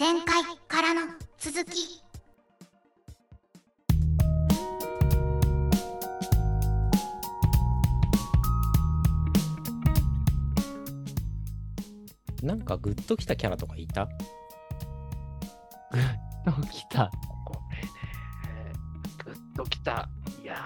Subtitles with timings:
[0.00, 1.02] 前回からの
[1.36, 2.02] 続き
[12.42, 14.06] なんかグッときたキャラとかいた？
[16.46, 17.10] ときた。
[17.44, 17.92] これね、
[19.22, 20.08] グッときた。
[20.42, 20.58] いやー、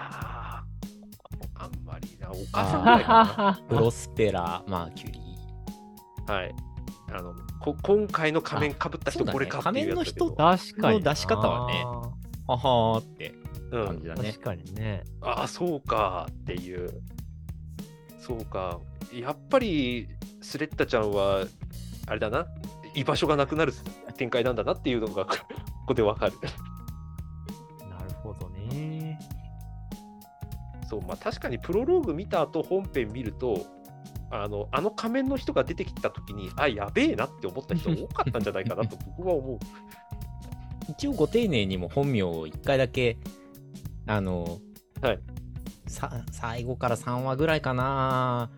[1.55, 6.27] あんまりな、お母さんぐらいか プロスペラ、マーキュリー。
[6.27, 6.33] な。
[6.33, 6.55] はい。
[7.17, 11.05] あのこ今回の仮面かぶった人、これかっていうやつだけど仮面の確かにな。
[11.05, 11.83] の出し方はね
[12.47, 13.33] ははーって
[13.71, 14.43] うん感じだね確。
[14.43, 15.03] かにね。
[15.21, 17.01] ああ、そうかっていう。
[18.19, 18.79] そうか。
[19.13, 20.07] やっぱり、
[20.41, 21.45] スレッタちゃんは、
[22.07, 22.47] あれだな、
[22.93, 23.73] 居場所がなくなる
[24.17, 25.35] 展開なんだなっていうのが、こ
[25.87, 26.33] こでわかる。
[27.89, 29.19] なるほどね。
[30.87, 33.65] そう、まあ確かにプロローグ見た後本編見ると、
[34.43, 39.59] あのあの仮面の人が出てきたときに、あ、やべえなって思った人多かったんじゃないかなと僕は思う。
[40.89, 43.17] 一応ご丁寧にも本名を一回だけ、
[44.05, 44.59] あの、
[45.01, 45.19] はい
[45.87, 48.49] さ最後から3話ぐらいかな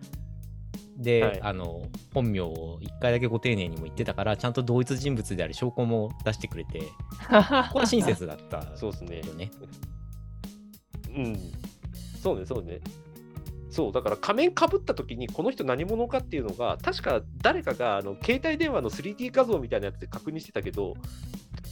[0.96, 6.80] で、はいあの、本名を一回だけご丁寧にも言ってたから、ちゃんと同一人物である証拠も出してくれて、
[7.28, 9.50] これは親切だったそうですね。
[11.14, 11.52] うん。
[12.20, 12.80] そうね、そうね。
[13.70, 20.94] そう、だから仮面かぶった時にこの人何者かっていうのが、確か誰かがあの携帯電話の 3D 画像みたいなやつで確認してたけど、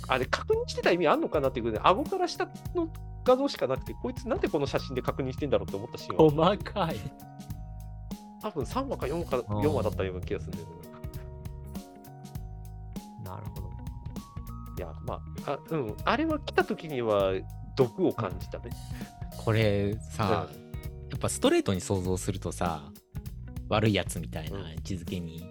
[0.09, 2.93] あれ確認してた意味あんのかなっていうことで、顎から下の
[3.25, 6.97] 画像しかなくて、こいつなんでこの写真で確認してんだろうって思ったシーンは、細かい。
[8.43, 10.75] 多分3話か4話か4話だったような気がするんだよね。
[13.25, 13.67] なるほど。
[14.79, 17.33] いや、まあ、あうん、あれは来た時には
[17.75, 18.71] 毒を感じたね。
[19.39, 20.47] これさ、
[21.11, 22.91] やっぱストレートに想像するとさ、
[23.69, 25.45] 悪いやつみたいな位置づけに、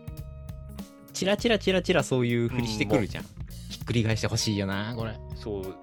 [1.13, 3.23] チラチラチラチラそういうふりしてくるじゃん。
[3.69, 5.17] ひっくり返してほしいよな、これ。
[5.35, 5.75] そう。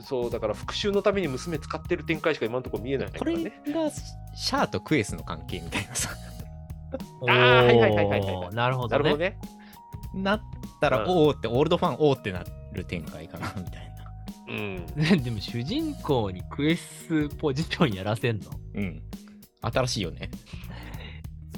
[0.00, 3.34] そう、だから復讐のために娘使ってる展開しか今のところ見えないかこれ。
[3.34, 3.50] が
[4.36, 6.10] シャアとクエスの関係みたいなさ、
[7.26, 8.98] あーはいはいはいはいはいなるほどね。
[8.98, 9.38] なるほどね。
[10.14, 10.42] なっ
[10.80, 13.93] たら、うん、おおって、オールドファン、おおってなる展開かな、みたいな。
[14.48, 14.86] うん。
[15.22, 18.50] でも主人公にクエスポジションやらせんの？
[18.74, 19.02] うん。
[19.62, 20.30] 新しいよね。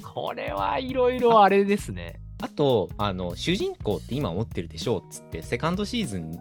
[0.03, 2.21] これはいろいろあれですね。
[2.43, 6.33] あと、あの、主人公って今思ってるでしょうっつって、セカンドシーズン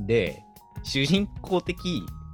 [0.00, 0.42] で、
[0.82, 1.76] 主人公的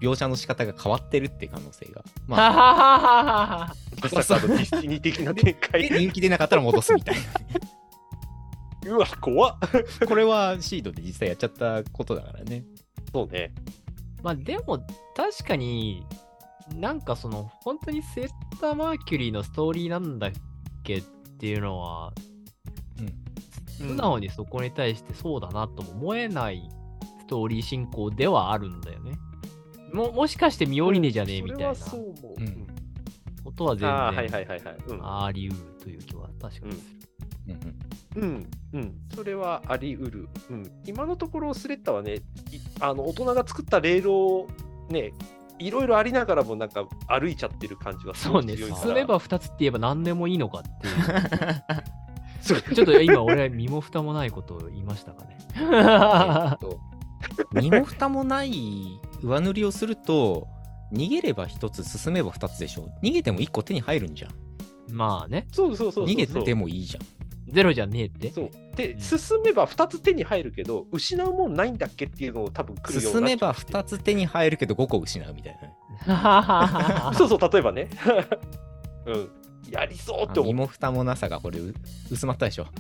[0.03, 2.05] 描写の仕方が変わってるって可能性が。
[2.27, 5.89] まあ、はははははまさかのディスティニー的な展開で。
[5.89, 7.17] 人気出なかったら戻すみたい
[8.85, 8.91] な。
[8.97, 9.59] うわ、怖っ。
[10.07, 12.65] これはシードで実際やっちゃったことだからね。
[13.15, 13.55] そうね。
[14.23, 16.05] まあでも確かに
[16.75, 18.29] なんかその本当にセッ
[18.61, 20.31] ター・マーキュリーのストーリーなんだっ
[20.83, 21.03] けっ
[21.39, 22.13] ていうのは
[22.99, 23.25] うん。
[23.89, 26.69] 素直にそこに対してそうだなとも思えない
[27.21, 29.13] ストーリー進行ではあるんだよね。
[29.93, 32.41] ももしかしてミオリネじゃねえみたいなそれはそう思う。
[32.41, 32.74] うんうん
[33.45, 34.77] ことは全ああ、はいは然いはいはい。
[34.89, 37.05] うんあり得るという気は確かにする。
[38.17, 40.29] うんうんうん、うん、それはあり得る。
[40.51, 42.21] うん、今のところスレッタはね、い
[42.81, 44.49] あの大人が作ったレールを
[44.89, 45.13] ね、
[45.59, 48.83] いろいろありながらもなんか歩いちゃってる感じはすごそうね、い強いから。
[48.83, 50.95] 進めば2つって言えば何でもいいのかっていう。
[52.41, 55.39] そうちょっと今俺身も蓋もないことを言いましたかね。
[55.57, 56.79] えっと
[57.53, 60.47] 身も蓋もない上塗りをすると、
[60.95, 62.89] 逃げれば一つ、進めば二つでしょ。
[63.03, 64.33] 逃げても一個手に入るんじゃん。
[64.91, 66.15] まあね、そうそうそうそう。
[66.15, 67.05] 逃げてもいいじゃん。
[67.53, 68.33] ゼロじゃねえって。
[68.33, 68.51] そう。
[68.77, 75.59] で、うん進めば2つ手に入るけど、失うもんないんだっけっていうのを多分来るようにな進めばっちゃって2つ手に入るけど5個失うみたい
[76.07, 77.15] なね。
[77.17, 77.89] そうそう、例えばね。
[79.07, 79.31] うん。
[79.71, 80.55] やりそうってあ身思う。
[80.55, 81.75] も蓋もなさがこれう
[82.11, 82.67] 薄まったでしょ。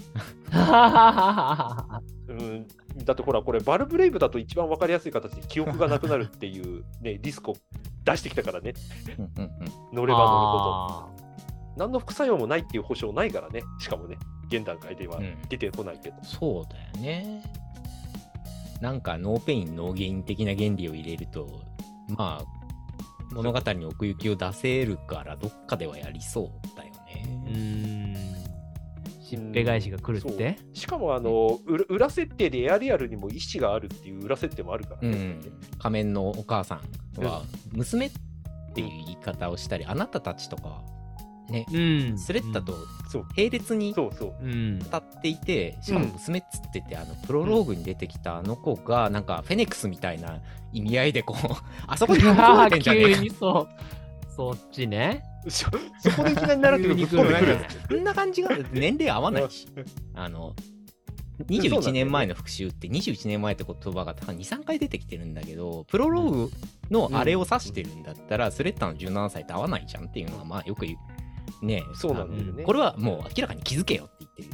[2.28, 2.66] うん。
[3.04, 7.56] だってほら、これ、バルブレイブだと一番わかりやすい形で記憶がなくなるっていうね、リスクを
[8.04, 8.74] 出してきたからね。
[9.18, 9.50] うんうんうん
[9.92, 10.74] 乗れば乗るほど。
[10.74, 11.08] あ
[11.76, 13.62] 何の副作用もないっていう保証ないからね。
[13.80, 14.16] しかもね、
[14.48, 16.16] 現段階ではうん出てこないけど。
[16.22, 17.42] そうだよね。
[18.80, 21.48] なんか no pain, no gain 的な原理を入れると、
[22.08, 22.44] まあ、
[23.32, 27.24] 物語に奥行きを出せるから、どっかではやりそうだよね。
[27.46, 27.93] ーん。
[29.36, 30.56] しっぺ返しが来るって？
[30.58, 35.08] そうしかも、あの、裏裏設定でエアリアルにも意思があるっていう裏設定もあるからね。
[35.08, 35.40] うん。
[35.78, 36.80] 仮面のお母さ
[37.18, 37.42] んは、
[37.72, 38.10] 娘っ
[38.74, 40.82] ていう言い方をしたり、あなたたちとか、
[41.48, 41.78] ね、う
[42.14, 42.18] ん。
[42.18, 42.72] スレッタと
[43.10, 44.34] そう並列にそうそう。
[44.42, 44.78] うん。
[44.78, 50.40] 語っていて、しかも娘っつってて、あのプロローグに出てきたあの子が、なんかフェネックスみたいな
[50.72, 51.36] 意味合いでこう、
[51.86, 54.32] あそこにあ込めてんじゃねえか急にそう。
[54.34, 55.22] そっちね。
[55.48, 55.66] そ
[56.00, 57.58] そこでいきなりなるけど、ぶっ込んでくる。
[57.88, 59.68] こんな感じが年齢合わないし、
[60.14, 60.54] あの、
[61.48, 66.50] 21年前の復讐って21年前って言葉が多分23回出てきてるんだけどプロローグ
[66.92, 70.96] のあれを指してるんだったら、スレッタの17歳と合わないじゃんっていうのはまあよく言
[71.62, 72.62] うねそうなんだよね。
[72.62, 74.48] これはもう明らかに気づけよって言ってる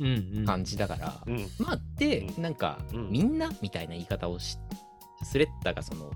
[0.00, 0.44] うんうん。
[0.46, 1.46] 感じだから、うん。
[1.58, 4.56] まあでうんなんか、うんみんなみたいな言い方をし
[5.24, 6.10] スレッタがその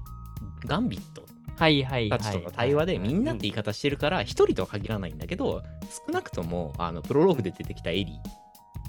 [0.65, 1.27] ガンビット
[1.57, 2.19] はいはいはい。
[2.21, 5.63] たちとの対話でみんなって言い方してるから一人とは限らないんだけど
[6.07, 8.07] 少なくともあのプロローグで出てきたエリ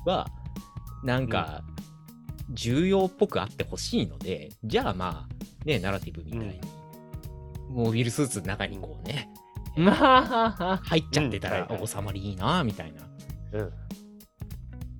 [0.05, 0.27] ーは
[1.03, 1.61] なんか
[2.49, 6.61] 重要っぽくあってほしいのでじゃあまあねナラティブみたいに
[7.69, 9.29] モビルスーツの中にこうね
[9.75, 9.91] ま
[10.59, 13.01] あ、 入っちゃってたらうんはいはい収まりいいなみたいな
[13.53, 13.73] うん。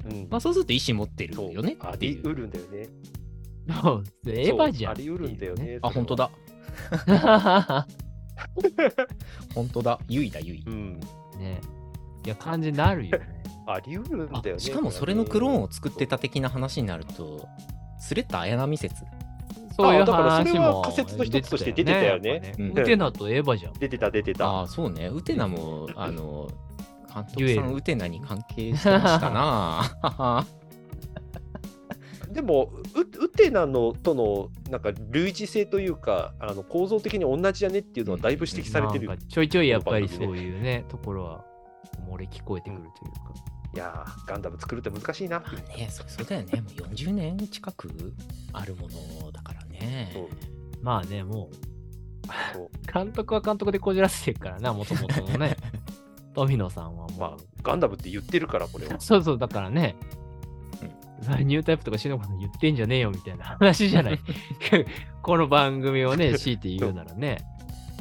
[0.06, 0.28] うん。
[0.30, 2.90] まあそうすると意思持ってるよねあっていうりうるんだよね。
[3.82, 4.92] そう エヴァじゃん。
[4.92, 5.80] ありうるんだよね。
[5.82, 6.32] あ本当だだ。
[9.56, 11.00] 本当だゆいだゆいうん。
[11.40, 11.62] ね。
[12.26, 13.44] いや、感じになるよね。
[13.68, 14.60] ありうるんあだよね。
[14.62, 16.18] しかもそれのクローンを作ってた。
[16.18, 17.48] た的な話になると
[18.00, 19.04] スレッタ綾波説
[19.76, 23.74] そういうだからそれは話も仮説の一つとして出てたよねやっぱうんウテナとエヴァじゃん。
[23.74, 24.48] 出てた、出てた。
[24.48, 25.08] ああ、そうね。
[25.08, 26.50] ウテナも、あの、
[27.14, 30.46] 監督さん、言えるウテナに関係してましたな。
[32.34, 39.08] でもウ、ウテナのとのなんか類似性というか、あの構造的に同じじゃねっていうのはだいぶ指摘されてる。
[39.08, 41.46] なんかちょいちょいやっぱりそういうね、ところは
[42.10, 43.54] 漏れ聞こえてくるというか。
[43.76, 45.40] いやー、ガンダム作るって難しいな。
[45.40, 46.62] まあね、そそうだよね。
[46.62, 48.14] もう40年近く
[48.52, 48.88] あるも
[49.24, 50.14] のだからね。
[50.82, 51.74] まあね、もう、
[52.92, 55.58] 監督は監督でこじらせてるからな、もともとのね。
[56.34, 59.00] 富野さんはもう、まあ、ガンダムって言ってるから、これは。
[59.02, 59.96] そうそう、だからね、
[61.44, 64.20] ニュータイプとかシノコさん言ってんじゃねえよみたいな話じゃない。
[65.22, 66.94] この番組をね、強いて言う。
[66.94, 67.44] ならね。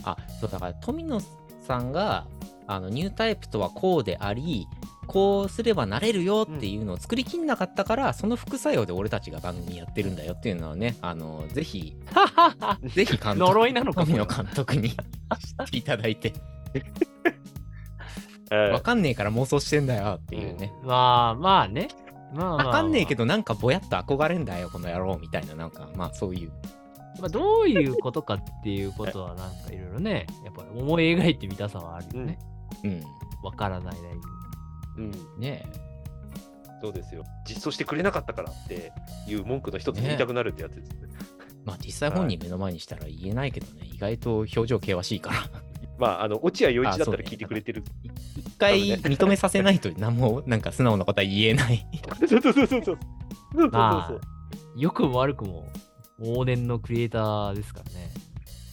[0.05, 1.21] あ、そう、だから富野
[1.67, 2.27] さんが、
[2.67, 4.67] あの、ニュータイプとはこうであり、
[5.07, 11.97] こうすればなれるよっていうのを作りきんなかったから、その副作用で俺たちが番組やってるんだよっていうのはね、あの、ぜひ、
[12.95, 14.97] ぜひ監督、呪いなのか富野監督に知っ
[15.71, 16.33] ていただいて、
[18.51, 20.73] わかんねえから妄想してんだよっていうね。
[20.85, 21.89] まあまあね。
[22.35, 23.25] まあまあ、わかんねえけど。
[23.25, 26.53] ど、なんかぼやっと憧れんだよ、この野郎みたいな、なんか、まあそういう。
[27.21, 32.39] まあ、どういうことかっていうことは、なんかいろいろね、やっぱり思い描いてみたさはあるよね。
[32.85, 33.03] うん。
[33.43, 34.23] わ、からないなりに。
[34.99, 35.01] う
[35.39, 35.65] ん、ね
[36.83, 37.25] そうですよ。
[37.47, 38.93] 実装してくれなかったからって
[39.29, 41.09] いう文句の一つに言いたくなるってやつですね。
[41.65, 45.37] まあ実際本人目の前にしたら言えないけどね、意外と表情険しいから。
[46.03, 47.85] まあ、あの、落合陽一だったら聞いてくれてる。
[48.37, 51.87] 一回認めさせないと何も なんか素直なことは言えない。
[52.29, 52.83] そうそうそうそうそう。
[52.83, 54.17] そうそ
[54.75, 55.69] うくも悪くも
[56.21, 58.11] 往年のクリエイターですからね。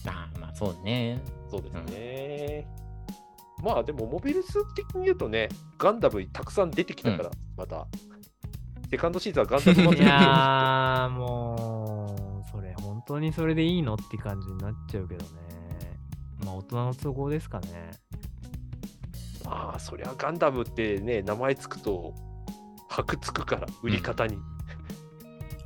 [0.08, 1.22] ああ、まあそうね。
[1.48, 2.66] そうですね。
[3.62, 7.86] まあでも、モビルス的に言うとね、ガンダムたくさん出てきたから、また。
[8.90, 15.49] セカンドシーズンはガンダムい祭りやー、もう、それ、本当にそれでいいのって感じになっちゃうけどね。
[16.50, 17.90] まあ、大人の都合ですかね。
[19.44, 22.14] まあ、そりゃガンダムってね、名前つくと、
[22.88, 24.36] 箔つくから、売り方に。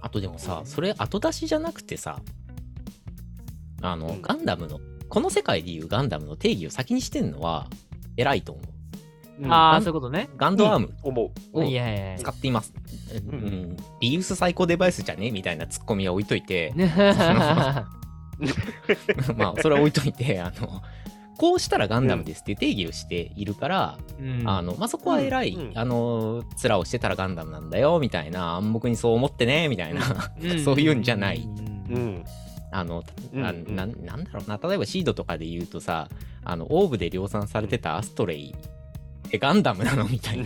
[0.00, 2.20] あとでもさ、それ後出しじゃなくてさ、
[3.82, 4.78] あの、うんガンダムの、
[5.08, 7.68] この世界でいうガンダムの定義を先にしてんのは
[8.16, 8.64] 偉いと思う。
[8.66, 8.70] う
[9.48, 10.28] んああ、そういうことね。
[10.36, 11.58] ガンドアーム思う。
[11.60, 12.18] をいやいやいや。
[12.18, 12.72] 使っています。
[13.30, 15.30] うんうんうんリユース最高デバイスじゃね？
[15.32, 16.72] みたいなツッコミは置いといて、
[19.36, 20.82] まあそれは置いといて、あの、
[21.36, 24.42] こうしたらガンダムですっていう定義をしているから、うん。
[24.46, 25.78] あの、まあ、そこは偉い、うんうん。
[25.78, 30.02] あの、面をしてたらガンダムなんだよ、みたいな、暗黙にそう思ってね、みたいな、
[30.64, 31.48] そういうんじゃない。
[31.90, 32.24] うん。
[32.70, 36.08] あの、うんあななんだろうな、例えばシードとかで言うとさ、
[36.44, 38.54] あの、オーブで量産されてたアストレイ、
[39.32, 40.44] え、ガンダムなのみたいな。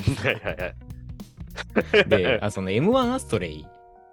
[2.07, 3.66] で、あその M1 アストレイ、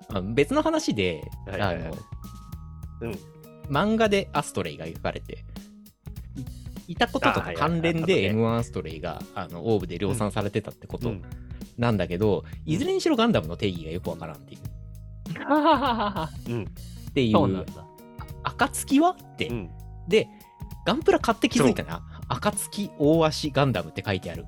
[0.10, 1.86] あ別の話で、はいはいはい。
[1.86, 1.98] あの、
[3.02, 3.35] うん
[3.70, 5.46] 漫画でアストレイが描かれて、
[6.88, 11.24] いいたこととか関連であったね M1 アストレイがあのオーブで量産されてたってことうん
[11.78, 14.62] なんだけど、いずれにしろガンダムの定義がよくわからんっていう。
[16.50, 16.64] うん。
[16.64, 17.66] っていそう。
[18.44, 19.10] 暁は？
[19.10, 19.70] って、うん。
[20.08, 20.28] で、
[20.86, 22.02] ガンプラ買って気づいたな。
[22.30, 24.44] 暁大足ガンダムって書いてある。
[24.44, 24.48] ん？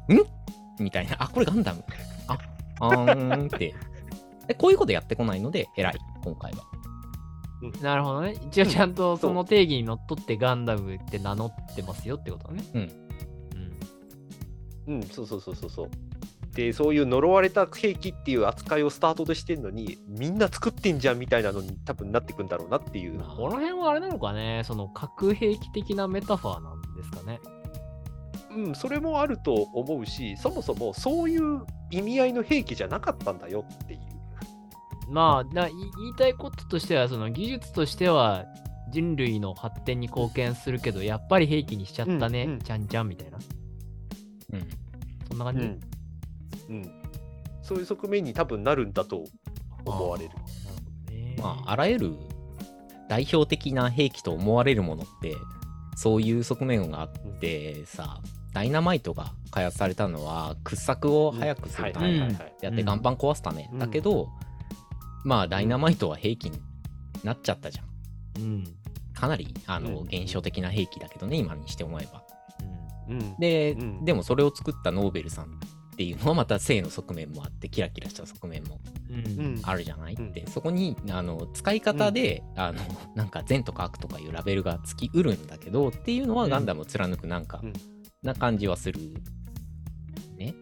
[0.80, 1.18] みたいな。
[1.20, 1.84] あ、これガンダム。
[2.28, 2.38] あ、
[2.80, 3.76] あーんって。
[4.48, 6.60] でこういうことやってこないので、偉い、今回は。
[7.82, 8.36] なるほどね。
[8.48, 12.64] 一応ちゃんとその定義にのっとってガンダムって名乗ってますよってことね。
[12.74, 12.92] うん
[14.88, 14.96] うん。
[14.96, 15.90] うん、そうそうそうそうそう。
[16.54, 23.14] で、そういう呪われた兵器っていう扱いをスタートでしてんのに、みんな作ってんじゃんみたいなのに多分なってくんだろうなっていう。
[23.14, 27.40] まあこの辺はあれなのかね、その核兵器的なメタファーなんですかね。
[28.56, 34.00] うん、それもあると思うし、そもそもそういう意味合いの兵器じゃなかったんだよっていう。
[35.10, 38.46] まあ、な言いたいこととしては、その技術としては
[38.92, 43.38] 人類の発展に貢献するけど、やっぱり兵器にしちゃったね、うんうんちゃんちゃんみたいな。
[44.54, 44.68] うん。
[45.30, 45.80] そんな感じ、うん。
[46.70, 47.02] うん。
[47.62, 49.24] そういう側面に多分なるんだと
[49.86, 50.32] 思われる。
[50.36, 52.14] あーなるほどねまあ、あらゆる
[53.10, 55.36] 代表的な兵器と思われるものって、
[55.96, 58.22] そういう側面があってさ、
[58.54, 64.30] ダイナマイトが開発されたのは掘削を早くするためやって岩盤壊すため、うんだけど、
[65.24, 66.60] まあダイナマイトは兵器に
[67.24, 68.44] なっちゃったじゃん。
[68.44, 68.64] うん。
[69.14, 70.08] かなりあの、うん。
[70.08, 72.24] 現象的な兵器だけどね今にして思えば。
[73.10, 73.36] うん。
[73.40, 74.06] で、うん。
[74.06, 75.50] でもそれを作ったノーベルさんっ
[75.98, 78.80] ていうのはまた性の側面もあってキラキラした側面も
[79.64, 80.32] あるじゃない、うん。
[80.32, 82.80] でそこにあの使い方で、あの
[83.16, 86.50] なんか善とか悪とかいうラベルがつきうるんだけどっていうのはうん。
[86.52, 87.74] ガンダムを貫くなんか、うん。
[88.22, 89.00] な感じはする
[90.38, 90.54] ね。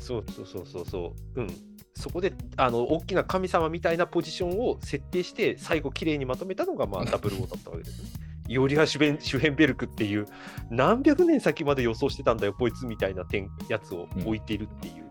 [0.00, 1.40] そうそうそうそうそう。
[1.40, 1.75] うん。
[1.98, 8.10] そこであの大きな神様みたいなポジションを設定して最後綺麗にまとめたのがまあダブルオーだったわけですね。
[8.48, 10.26] イオリア・シュベンシュヘンベルクっていう
[10.70, 15.04] 何百年先まで予想してたんだよこいつみたいな点やつを置いてるっていう。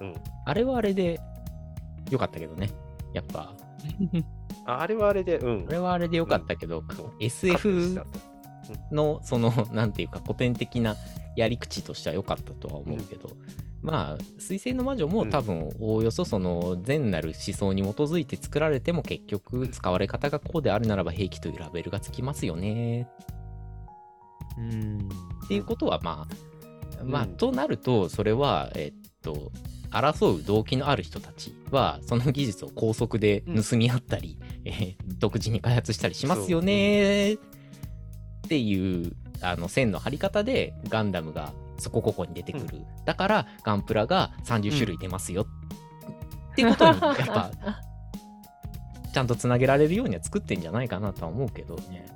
[0.00, 0.14] うん。
[0.46, 1.20] あれはあれで
[2.10, 2.70] よかったけどね。
[3.12, 3.52] やっぱ。
[4.64, 5.66] あ あれはあれで、うん。
[5.68, 8.00] あれはあれでよかったけど、そう SF
[8.92, 10.96] のそのなんていうか古典的な
[11.36, 13.30] やり口としては良かったとは思うけど、
[13.82, 23.08] まあ水星の魔女も多分おおよそその善なる思想に基づいて作られても結局使われ方がこうであるならば兵器というラベルがつきますよね。
[24.58, 25.08] うん。
[25.44, 26.26] っていうことはま
[27.00, 29.52] あ、まあうんとなるとそれはえっと
[29.90, 37.34] 争う動機のある人たちはその技術を高速で盗み合ったり、えー独自に開発したりしますよね。
[37.34, 37.38] っ
[38.48, 45.46] ていうあの線の張り方でガンダムがそこここに出てくる、だからガンプラが30種類出ますよ、
[46.52, 47.50] っていうことに やっぱ
[49.12, 52.06] ちゃんとつなげられるようには作ってんじゃないかなとは思うけどね。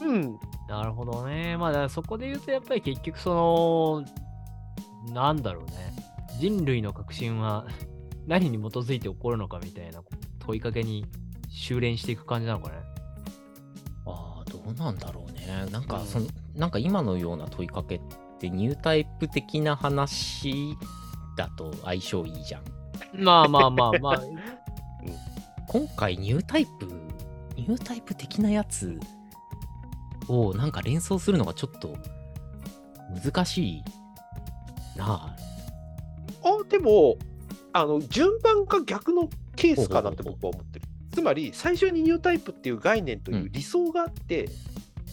[0.00, 0.38] うん。
[0.68, 1.56] なるほどね。
[1.56, 4.04] まあ、だからそこで言うと、やっぱり結局、そ
[5.06, 5.92] の、なんだろうね。
[6.38, 7.66] 人類の革新は
[8.26, 10.02] 何に基づいて起こるのかみたいな
[10.40, 11.06] 問いかけに
[11.48, 12.76] 修練していく感じなのかね。
[14.06, 15.66] ああ、どうなんだろうね。
[15.70, 18.16] なんか、うんその、なんか今のような問いかけって
[18.50, 20.76] ニュータイプ的な話
[21.36, 22.62] だと相性いいじゃん。
[23.14, 24.22] まあまあまあまあ。
[25.68, 26.86] 今回ニュータイプ、
[27.56, 29.00] ニュータイプ的なやつ
[30.28, 31.96] をなんか連想するのがちょっと
[33.24, 33.84] 難しい
[34.96, 35.36] なあ。
[36.44, 37.16] あ、でも、
[37.72, 40.86] あの、順番が逆のケースかなって僕は思ってる。
[41.12, 44.48] つまり、最初にニュータイプっていう概念という理想があって、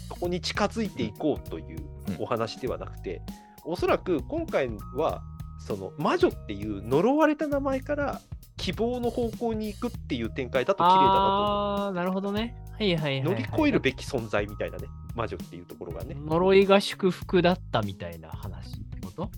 [0.08, 1.80] そこに近づいていこうという
[2.18, 3.22] お話ではなくて、
[3.66, 5.22] うん、おそらく今回は
[5.60, 8.22] その魔女っていう呪われた名前から
[8.58, 12.56] 希望の方向に行くっていう展開だと綺麗だなとああなるほどね。
[12.78, 16.16] はいはいはい、はい、乗り越えるべき存在みたいなね魔女っていうところがね。
[16.16, 19.30] 呪いが祝福だったみたいな話ってこと？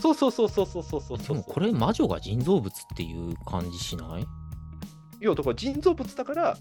[0.00, 1.18] そうそうそうそうそうそうそう。
[1.18, 4.22] でもこれ魔女が人造物っていう感じしない？
[4.22, 6.58] いやだから人造物だから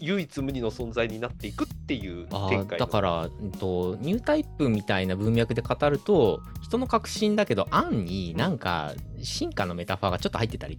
[0.00, 10.78] 唯一無二の存在になっていくっていう展開だから、うんと、ニュータイプみたいな文脈で語ると人の革新だけど暗になんか進化のメタファーがちょっと入ってたり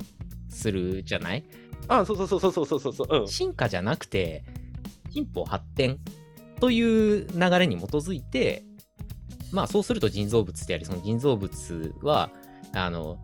[0.50, 1.44] するじゃない？
[1.88, 3.08] あそうそうそうそうそうそうそう。
[3.22, 3.28] うん。
[3.28, 4.44] 進化じゃなくて
[5.12, 6.00] 進歩発展
[6.60, 8.64] という流れに基づいて
[9.52, 12.30] まあそうすると人造物でありその人造物は
[12.74, 13.18] あの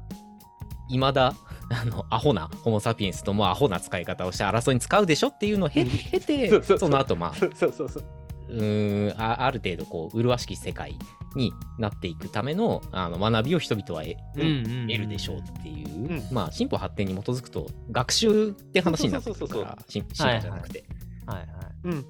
[0.89, 1.33] 未だ
[1.73, 6.79] あのアホなホモ・サピエンスともアホな使い方をして争いに使うでしょっていうのを経経て そうそうそう。
[6.79, 8.03] その後まあそうそうそうそう。
[8.49, 10.97] うーんあある程度こう麗しき世界
[11.35, 14.03] になっていくためのあの学びを人々は
[14.35, 16.27] 得,、ん得るでしょうっていう、うん。
[16.31, 20.83] まあ進歩発展に基づくと学習って話になってくるそうそうそうから進進化じゃなくて、
[21.25, 21.47] はいはい。
[21.85, 22.05] うん。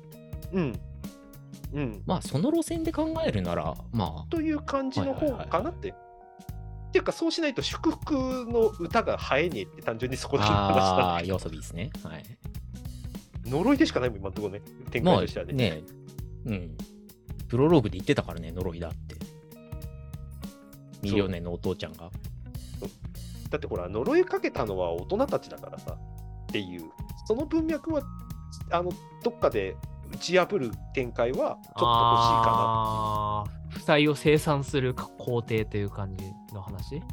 [0.54, 0.80] うん。
[1.74, 2.04] うん。
[2.06, 5.94] まあその路線で考えるならまという感じの方かなって、
[6.94, 8.14] っていうかそうしないと祝福
[8.46, 10.80] の歌が映えねえって単純にそこだけの話なん
[11.16, 11.90] あだあですね。
[12.04, 12.24] はい。
[13.48, 15.82] 呪いでしかないもん今のところね展まあ開としてはね,、ね
[16.46, 16.78] うん。
[17.48, 19.16] プロローグで言ってたからね呪いだって。
[21.02, 22.12] ミリオネのお父ちゃんが。
[23.50, 26.84] だってほら呪いかけたのは大人たちだからさっていう。
[27.26, 28.04] その文脈は
[28.70, 28.92] あの
[29.24, 29.76] どっかで
[30.14, 37.00] 打ち破る展開はちょっと欲しいかあー負債を生産する工程という感じの話？
[37.00, 37.06] な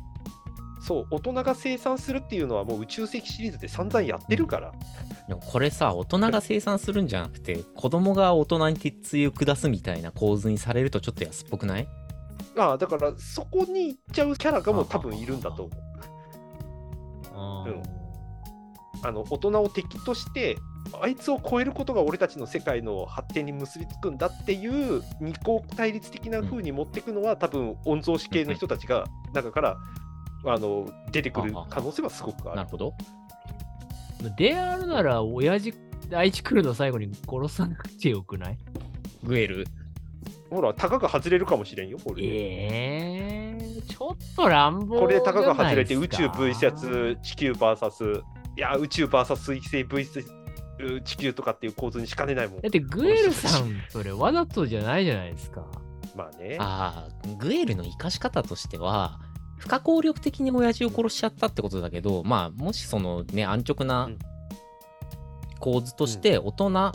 [0.81, 4.73] そう大人が生産するっていうのはもう宇宙世紀シリーズで散々やってるから、
[5.29, 11.89] でもこれさ大人が生産するんじゃなくて子供が大人に鉄槌を下すみたいな構図にされるとちょっと安っぽくない？
[12.57, 15.81] ああだからそこに行っちゃうキャラがもう多分いるんだと思う。
[17.35, 17.75] あー。
[17.75, 17.83] うん。
[19.03, 20.57] あの大人を敵として
[21.01, 29.77] あいつを超えることが俺たちの世界の発展に結びつくんだっていう二項対立的な風に持っていくのは、多分御曹司系の人たちが中から
[30.47, 32.57] あの出てくる可能性はすごくある。
[32.57, 32.93] なるほど。
[34.37, 35.75] であるなら、親父、
[36.13, 38.59] 愛知来るの最後に殺さなくてよくない？
[39.23, 39.67] グエル。
[40.51, 42.29] ほら、たかが外れるかもしれんよ、これで。
[42.29, 48.21] ええちょっと乱暴これでたかが外れて宇宙 VS 地球 VS
[48.57, 50.25] いや宇宙 VS 水星 VS
[51.05, 52.69] 地球とかっていう構図にしかねないもんだ。
[52.69, 55.67] ってグエルさん、それわざとじゃないじゃないですか。
[56.17, 56.57] まあね。
[56.59, 59.21] ああ、グエルの生かし方としては、
[59.59, 64.19] 不可抗力的に親父を殺しちゃったってことだけど、まあ、もしそのね、安直なうん
[65.61, 66.93] 構図として、大人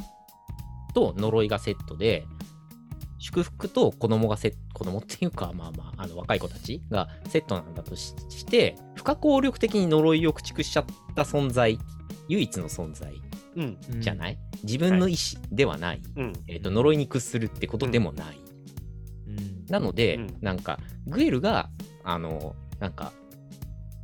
[0.93, 2.25] と呪いがセットで、
[3.19, 11.79] 祝福と子供がセット、子供っていうか、まあまあ、あの若い子たちがセットなんだとしして、不可抗力的に呪いを駆逐しちゃった存在、
[12.27, 13.13] 唯一の存在
[13.99, 16.33] じゃない、自分の意思ではない、うん。
[16.47, 18.39] えーと呪いに屈するってことでもない。
[19.27, 21.69] うんなので、うんなんか、グエルが、
[22.03, 23.13] あの、なんか、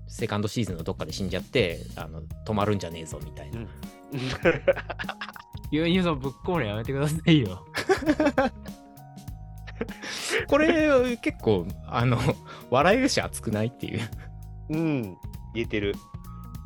[0.08, 3.60] セカンドシーズンのどっかで死んじゃって、あの、止まるんじゃねえぞみたいな。
[3.60, 3.68] うん
[5.72, 7.66] 急にそのぶっ込むのやめてくださいよ。
[10.48, 12.18] これ、結構、あの、
[12.70, 14.02] 笑えるし熱くないっていう。
[14.70, 15.02] うん。
[15.54, 15.96] 言えてる。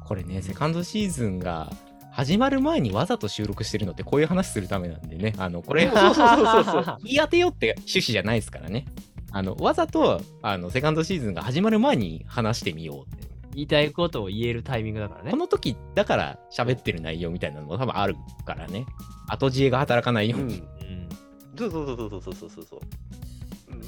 [0.06, 1.72] これね、セカンドシーズンが
[2.16, 6.98] 始まる前にわざと収録してるのってこういう話するためなんでね、あの、これ、 そうそうそうそう。
[7.04, 8.86] 言い当てようって趣旨じゃないですからね。
[9.32, 13.28] あの、わざと、あの、セカンドシーズンが始まる前に話してみようって。
[13.54, 15.32] 言いたいことを言えるタイミングだからね。
[15.32, 18.86] この時だから喋ってる内容みたいなのも多分あるからね。
[19.28, 20.56] 後知恵が働かないように。
[20.56, 21.10] うん。
[21.58, 22.80] そうそうそうそうそうそうそう。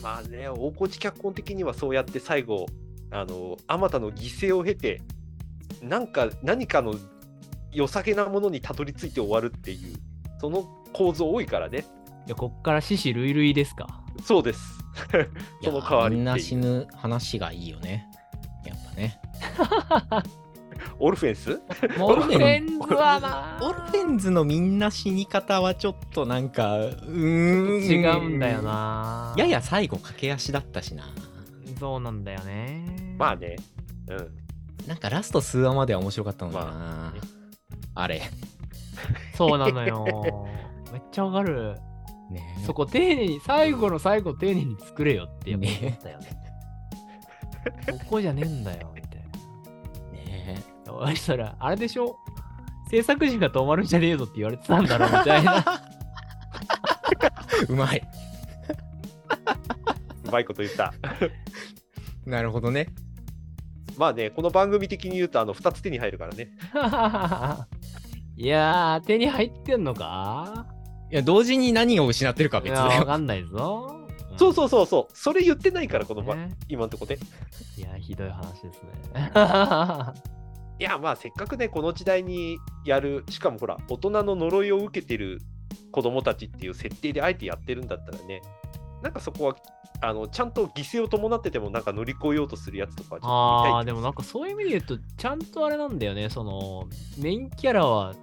[0.01, 2.65] まあね、大河内脚本的にはそうやって最後、
[3.09, 5.01] あの、あまたの犠牲を経て、
[5.81, 6.95] なんか、何かの
[7.71, 9.95] 良さげなものにたどり着いて終わるっていう、
[10.39, 11.85] その構造多いからね。
[12.25, 13.87] いやこっから獅子類類ですか。
[14.23, 14.77] そうです。
[15.63, 16.39] その代わりみんな。
[16.39, 18.07] 死ぬ話がいいよね。
[18.65, 19.21] やっぱね。
[20.99, 21.61] オルフェンス？
[21.99, 27.83] オルフェンズはなオルフェンズのみんな死に方はちょっとなんか、うーん。
[27.83, 28.63] 違うんだよ。
[28.63, 29.35] な。
[29.37, 31.03] やや最後駆け足だったしな。
[31.79, 33.15] そうなんだよね。
[33.17, 33.57] まあね。
[34.07, 34.87] うん。
[34.87, 36.63] なんかラスト数話までは面白かったのにな。
[36.63, 37.19] まあね
[37.99, 38.21] あれ。
[39.35, 40.47] そうなのよ。
[40.91, 41.77] めっちゃわかる。
[42.29, 45.67] ねそこ丁寧に、最後の最後丁寧に作れよって思っ
[46.01, 46.27] たよね。
[47.91, 49.21] ここじゃねえんだよ、みたい
[50.13, 50.93] ねな。
[50.93, 52.17] お会いしたら、あれでしょ？
[52.89, 55.65] 制作陣が止まるんじゃねえぞって言われてたんだろうみたいな。
[57.67, 58.01] うまい。
[60.25, 60.93] うまいこと言った。
[62.25, 62.87] なるほどね。
[63.97, 66.49] まあね、この番組的に言うと、あの、2つ手に入るからね。
[68.37, 70.67] いやー、手に入ってんのか？
[71.11, 72.99] いや、同時に何を失ってるかはい別や、だよ。
[72.99, 74.07] わかんないぞ。
[74.37, 75.17] そうそうそうそう。
[75.17, 77.17] それ言ってないから、この、ばね今のとこね。
[77.75, 79.31] いや、ひどい話ですね。
[80.79, 85.39] いや、まあ、せっかくね、この時代にやる、しかもほら、大人の呪いを受けてる
[85.91, 88.43] 子供たちっていう設定であえてやってるんだったらね、
[89.01, 89.55] なんかそこは、
[90.01, 98.13] あのちゃんと犠牲を伴ってても、なんか乗り越えようとするやつとかはちょっとああ、でもなんかそういう意味で言うと、ちゃんとあれなんだよね、その、メインキャラは、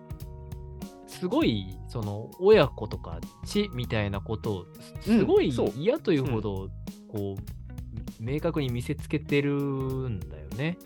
[1.06, 4.66] すごい、その、親子とか血みたいなことを、
[5.06, 6.68] うんすごいそう嫌というほど、
[7.08, 10.78] こう、明確に見せつけてるんだよね。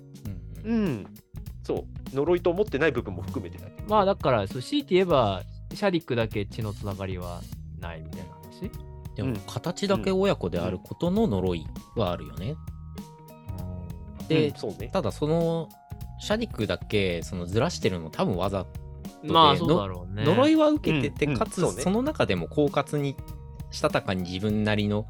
[0.65, 1.07] うんうんうん。
[1.63, 2.15] そう。
[2.15, 3.89] 呪いと思ってない部分も含めてだけど。
[3.89, 5.43] まあだから、そう強いて言えば、
[5.75, 7.41] シャディックだけ血のつながりは
[7.79, 8.88] ないみたいな話。
[9.19, 12.55] でもうん形だけ親子であることの呪いはあるよね。
[14.29, 14.91] でね。
[14.93, 15.69] ただその
[16.21, 18.65] シャディクだけそのずらしてるの多分わざ
[19.25, 20.25] でまあそうだろうね。
[20.25, 23.17] 呪いは受けてて、うんうんかつそうねその中でも狡猾に
[23.73, 25.07] したたかに自分なりの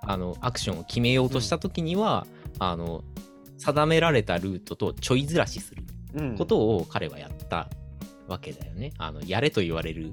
[0.00, 2.26] あのアクションを決めようとした時には、
[2.58, 3.04] あの
[3.58, 7.68] 定められたルートとちょいずらしするうんことを彼はやった
[8.26, 8.94] わけだよね。
[8.96, 10.12] あのやれと言われる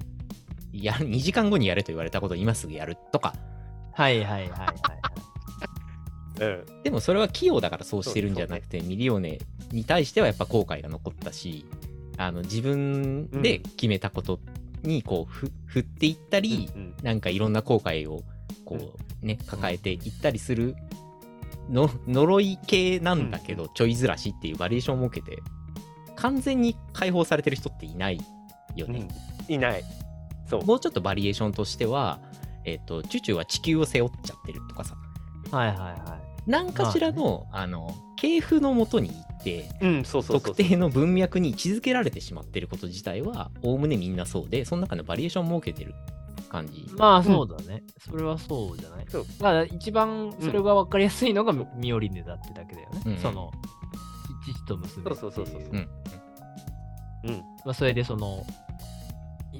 [0.72, 3.34] や2時間後にやれと言われたことを今すぐやるとか
[3.92, 4.66] はいはいはいはいは
[6.46, 6.50] い。
[6.50, 6.82] う ん。
[6.84, 9.38] でもそれは器用だからそうしてるんじゃなくて、ミリオネ
[9.72, 11.66] に対してはやっぱ後悔が残ったし
[12.16, 14.38] あの自分で決めたこと
[14.82, 18.22] にこうふ振っていったり、うんなんかいろんな後悔を
[18.64, 20.74] こうね抱えていったりする
[21.70, 25.42] の呪い系なんだけど、ちょいずらしっていうバリエーションを設けて
[26.16, 28.20] 完全に解放されてる人っていない
[28.76, 29.00] よね。
[29.00, 29.08] うん
[29.52, 29.84] いない。
[30.48, 30.64] そう。
[30.64, 32.20] もうちょっとバリエーションとしては、
[32.64, 34.96] えっ、と、チュチュは地球を背負っちゃってるとかさ、
[35.50, 36.40] はいはいはい。
[36.46, 40.54] 何かしらの、あの、系譜のもとに行ってうん、そうそうそうそう。
[40.56, 45.94] 特定の文脈に位置づけられてしまってること自体はおおむねみんなそうでその中のバリエーションを設けてる
[46.48, 47.84] 感じまあそうだね。
[47.98, 49.06] それはそうじゃない？
[49.08, 53.02] そうまあ一番それが分かりやすいのがミオリネだってだけだよね。
[53.06, 53.52] うんその、
[54.44, 55.88] 父と娘そうそうそうそううん
[57.24, 57.36] うん。
[57.64, 58.44] まあそれでその、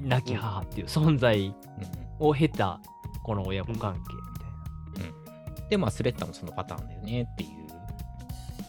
[0.01, 1.53] 亡き母っていう存在うん
[2.27, 2.81] を経た
[3.23, 4.19] この親子関係
[5.69, 7.85] でまあスレッタもそのパターンだよねっていうみたいな。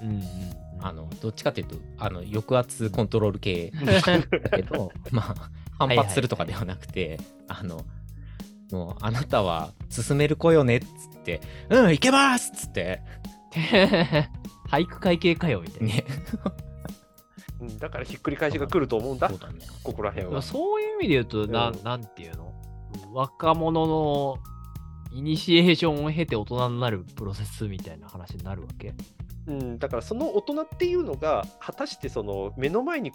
[0.03, 0.25] うんうんうん。
[0.83, 3.71] あのどっちかっていうとあの抑圧コントロール系
[4.43, 7.85] だけどまあ反発するとかではなくて、あの
[8.73, 13.03] もうあなたは進める子よねっつってうん行けますっつって
[14.71, 15.95] 俳句会系かよみたいな。
[15.95, 16.05] ね
[17.61, 19.29] うんだからひっくり返しが来ると思うんだ。
[19.29, 19.61] そう、だね。
[19.83, 20.42] ここら辺まあは。
[20.42, 21.83] そういう意味で言うと、なうん。
[21.85, 22.53] なんていうの？
[23.12, 24.38] 若者の
[25.12, 28.94] イニシエーションを経て大人になるプロセスみたいな話になるわけ？
[29.46, 33.11] うん、だからその大人っていうのが果たしてその目の前に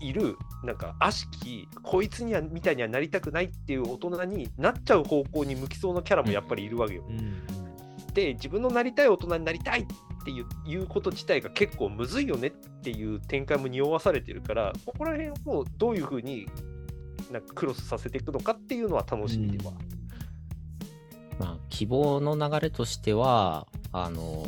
[0.00, 7.04] いるなんか悪しきこいつにはみたいにはなりたくないっていう大人になっちゃう方向に向きそうなキャラもやっぱりいるわけよ。
[7.08, 7.46] うん。
[8.14, 9.86] で自分のなりたい大人になりたいっ
[10.26, 16.48] ていうこと自体が結構むずいよねっていう展開も匂わされてるからここら辺をどういうふうに
[17.30, 19.72] なんかクロスさせていくのかっていうのは楽しみでは。
[21.38, 24.46] まあ、希望の流れとしてはあの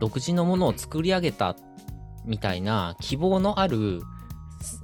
[0.00, 1.54] 独自のものを作り上げた
[2.24, 4.00] みたいな希望のある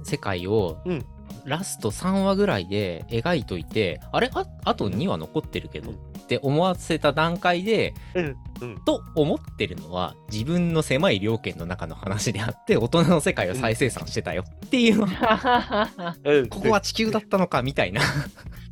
[0.03, 1.05] 世界を、うん。
[1.45, 4.29] ラスト3話ぐらいで描いといてあれ？
[4.33, 8.79] ああと2話残ってるけど、うんって思わせた段階でうんうん。
[8.85, 15.89] と思ってるのは自分の狭い両権の中の話であって大人の世界を再生産してたよっていうのは
[16.23, 16.49] うん。
[16.49, 18.01] ここは地球だったのかみたいな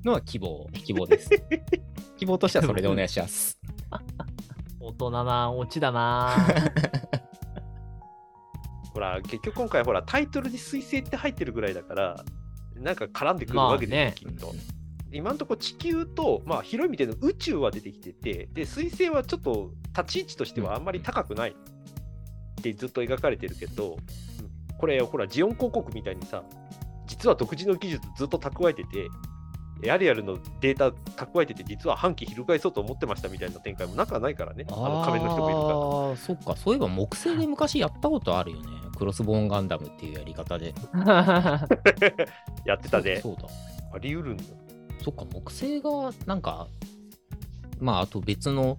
[0.06, 1.30] のは希望希望です。
[2.18, 3.60] 希望としてはそれでお願いします。
[4.80, 6.36] 大人なオチだな。
[8.94, 12.24] ほら結局今回ほらタイトルに彗星って入ってるぐらいだから
[12.76, 14.14] なんか絡んでくるわけですよ、まあね。
[14.16, 14.81] きっと。
[15.12, 21.54] 今のところ地球と、まあ、広い意味での宇宙は出てきててで彗星はちょっと立ち位置としてはあんまり高くないっ
[22.62, 23.98] てずっと描かれてるけど、うん。
[24.78, 26.44] これほらジオン広告みたいにさ
[27.08, 29.10] 実は独自の技術ずっと蓄えてて
[29.84, 34.66] エアリアルのデータ蓄えてて実は半期翻そうと思ってましたみたいな展開もなくはないからね。
[34.70, 35.74] あの仮面の人もいるから。
[35.76, 36.56] ああそっか。
[36.56, 38.68] そういえば木星で昔やったことあるよね。
[38.96, 40.76] クロスボーンガンダムっていうやり方で。
[42.66, 43.54] やってたで、そうそうだ。
[43.96, 44.44] あり得るんだ。
[45.04, 46.68] そっか木星がなんか
[47.80, 48.78] まああと別の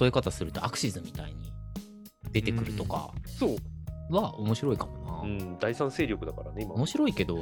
[0.00, 1.52] 例え方するとアクシズみたいに
[2.32, 6.74] 出てくるとかそう、は面白いかもな、うん、第三勢力だからね、今。
[6.74, 7.38] 面白いけど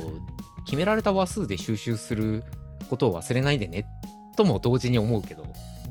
[0.65, 2.45] 決められた話数で収集する
[2.89, 3.87] ことを忘れないでね
[4.37, 5.45] とも同時に思うけど。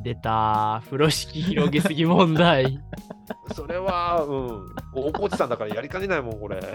[0.04, 0.82] 出た。
[0.86, 2.80] 風呂敷広げすぎ問題。
[3.54, 6.62] それは、うん、大河内さんだからやりかねないもん、これ。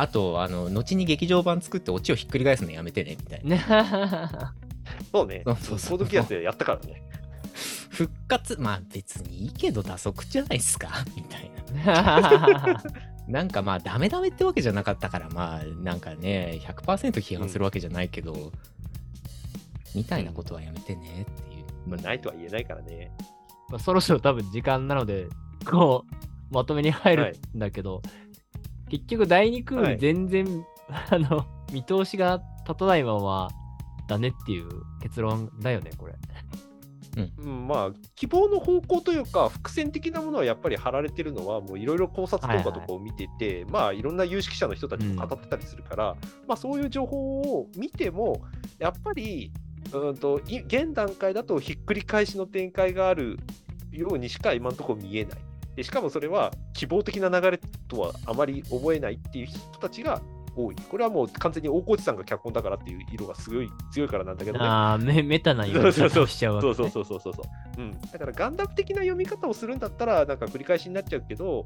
[0.00, 3.56] あとあの後に劇場版作ってオチをひっくり返すのやめてねみたいな。
[3.56, 3.64] ね。
[5.12, 7.02] そうね、そうそうそうコードギアスでやったからね。
[7.90, 11.50] 復活まあ別にいいけど打足じゃないですかみたい
[11.84, 12.82] な。
[13.28, 18.52] なんかまあダメダメってわけじゃなかったからまあなんかね100%批判するわけじゃないけど、
[19.94, 23.12] みたいなことはやめてねっていう、まあ、ないとは言えないからね。
[23.68, 25.28] まあそろそろ多分時間なので、
[25.64, 28.02] こう、まとめに入るんだけど、
[28.90, 30.64] 結局第2クールはい全然、
[31.10, 33.48] あの、見通しが立たないまま
[34.08, 34.68] だねっていう
[35.00, 36.14] 結論だよね、これ。
[37.16, 48.42] うん、まあ、希望の方向というか、伏線的なものはやっぱり貼られてるのは、もういろいろ考察動画とかを見てて、まあ、いろんな有識者の人たちも語ってたりするから、まあ、そういう情報を見ても、
[48.78, 49.52] やっぱり、
[49.92, 53.40] うんとい現段階だとひっくり返しの展開がある
[53.90, 55.38] ようにしか今のところ見えない。
[55.80, 60.20] でしかもそれは希望的な流れとはあまり覚えないっていう人たちが
[60.54, 60.76] 多い。
[60.76, 64.64] これはもう完全に大河内さんが脚本だからっていう色がすごい強いからなんだけどね。
[64.66, 66.74] ああ、メメタな言い方をしちゃうわけ、ね。
[66.74, 67.42] そうそうそうそうそうそ
[67.78, 67.98] う、うん。
[67.98, 71.64] だからガンダム的な読み方をするんだったら、なんか繰り返しになっちゃうけど、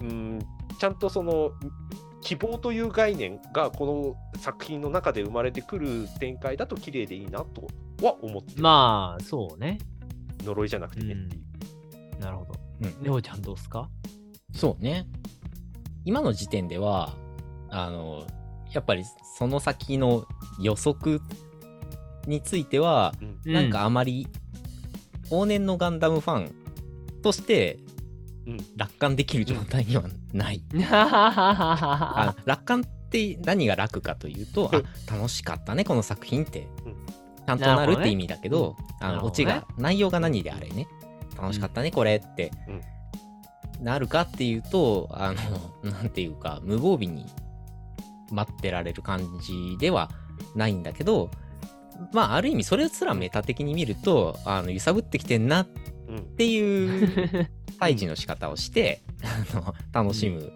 [0.00, 0.40] うん、
[0.80, 1.52] ちゃんとその
[2.20, 7.68] 希望という概念がこの作品の中で生まれてくる展開だと綺麗でいいなと
[8.04, 9.78] は思ってる、まあ、そうね。
[10.42, 12.18] 呪いじゃなくてねっていう。
[12.18, 12.71] なるほど。
[12.82, 13.02] うん。
[13.02, 13.88] ネオちゃんどうすか？
[14.54, 15.06] そうね。
[16.04, 17.14] 今の時点では
[17.70, 18.26] あの
[18.72, 19.04] やっぱり
[19.38, 20.26] その先の
[20.60, 21.20] 予測
[22.26, 23.14] については、
[23.44, 23.52] うん。
[23.52, 24.26] なんかあまり
[25.30, 26.52] 往年のガンダムファン
[27.22, 27.78] として
[28.46, 28.58] うん。
[28.76, 34.78] 楽観できる状態にはない、 うん、あ楽観って何が楽かというと、うん。
[34.78, 36.96] あ楽しかったねこの作品って、うん。
[37.46, 39.08] ちゃんとなるって意味だけどね。
[39.08, 40.88] のオチが内容が何であれね
[41.36, 42.50] 楽しかったね、これって、
[43.80, 45.32] なるかっていうと、あ
[45.84, 47.26] の、 なんていうか、無防備に
[48.30, 50.10] 待ってられる感じでは
[50.54, 51.30] ないんだけど、
[52.12, 55.68] まあ、ある意味、それすらメタ的に見ると、あの、揺さぶってきてんなっ
[56.08, 56.22] うん。
[56.36, 57.48] ていう
[57.80, 59.02] 退治の仕方をして、
[59.52, 60.52] あの、楽しむ、うん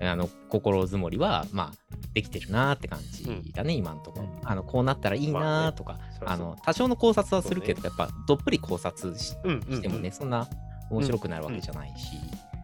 [0.00, 4.28] あの、心づもりは、まあ、できてるなーって感じだね、今のところ。
[4.44, 9.36] あの、こうなったらいいなーとか、そりゃそうあの、多少の考察はするけど、やっぱ、どっぷり考察し
[9.80, 10.46] てもね、そんな
[10.90, 12.16] 面白くなるわけじゃないし、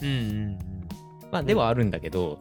[0.03, 0.09] うん。
[0.09, 0.13] う
[0.55, 0.59] ん
[1.31, 2.39] まあ、ではあるんだけど、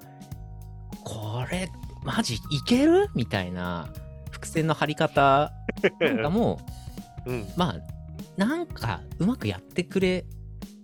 [1.04, 1.70] これ、
[2.04, 3.10] マジいける？
[3.16, 3.88] みたいな
[4.32, 5.52] 伏線の張り方
[6.00, 6.60] なんかも、
[7.26, 7.48] うん。
[7.58, 7.76] まあ、
[8.38, 10.26] なんかうまくやってくれ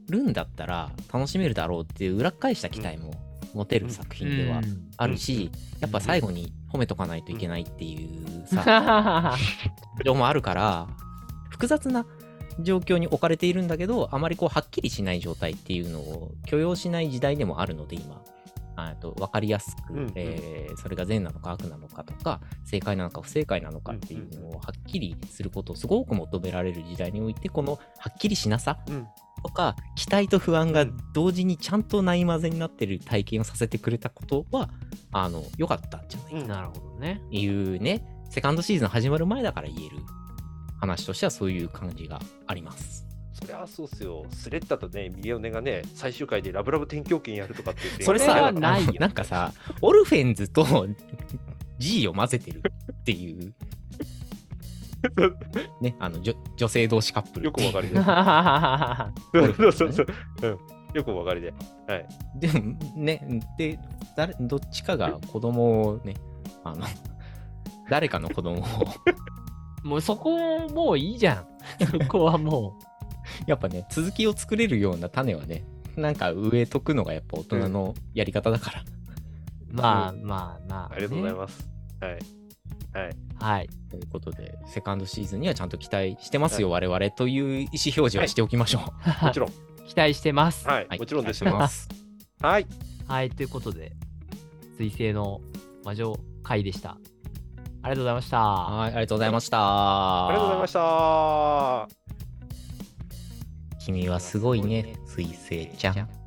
[0.09, 3.13] るんだったら楽しめるだろうっていう裏返した期待も
[3.53, 4.29] 持てる作うん。
[4.29, 9.37] 品ではうんあるし、やっぱ最後に褒めとかないといけないっていうさ、は
[10.05, 10.87] 情もあるから、
[11.49, 12.05] 複雑な
[12.59, 18.21] 状況に置かれているんだけど、あまりこう、はっきりしない状態っていうのを許容しない時代でもあるので、今。
[18.75, 20.11] あと分かりやすく、うんうん。
[20.15, 29.07] えーそれが善なのか悪なのかとか正解なのか不正解なのかっていうのをはっきりすることをすごく求められる時代においてこのはっきりしなさうん。
[29.43, 34.69] とか期待と不安が同時にちゃんとないまぜになってる体験をさせてくれたことは
[35.11, 36.47] あの良かったんじゃないかうん。
[36.47, 37.21] なるほどね。
[37.29, 39.97] というねセカンドシーズン始まる前だから言える
[40.79, 43.05] 話としてはそういう感じがあります。
[43.45, 44.25] そりゃそうっすよ。
[44.31, 48.03] スレッタとね、ミリオネがね、最終回でラブラブ天狂犬やるとかって言って。
[48.03, 49.51] それさないなんかさ
[49.81, 50.87] オルフェンズと
[51.77, 53.53] G を混ぜてるっていう
[55.81, 57.99] ねあの女女性同士カップルよくわかりで。
[57.99, 60.07] はそうそうそう。
[60.43, 60.57] うん。
[60.93, 61.53] よくわかりで。
[61.87, 62.07] はい。
[62.35, 63.79] でもねで
[64.15, 66.15] 誰どっちかが子供をね
[66.63, 66.85] あの
[67.89, 68.65] 誰かの子供を
[69.83, 71.47] もうそこもういいじゃん。
[71.91, 72.77] そこはも
[73.47, 78.83] やっぱね続きを作れるような種はねなんか植えとくのがやっぱ大人のやり方だから、
[79.71, 81.37] う、まあまあまあ、ありがとうございす。
[81.37, 81.69] ます。
[82.01, 82.19] はい。
[82.93, 83.15] はい。
[83.39, 83.69] はい。
[83.89, 88.81] ということでセカンドシーズンにはちゃんと期待してますよ、我々という意思表示はしておきましょう、
[89.25, 89.49] もちろん。
[89.87, 90.67] 期待してます。
[90.67, 90.87] はい。
[90.87, 92.67] はいもちろんですはい。
[93.07, 93.93] はい、ということで、
[94.77, 95.41] 水星の
[95.83, 96.97] 魔女会でした。
[97.83, 98.39] ありがとうございました。
[98.39, 102.02] はいありがとうございましたありがとうございました。
[103.85, 106.22] 君はすごいね水星ちゃん。